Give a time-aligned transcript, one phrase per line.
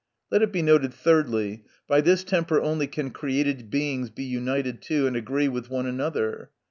[0.31, 5.05] Let it be noted, thirdly, by this temper only can created Beings be united to,
[5.05, 6.49] and agree with one another.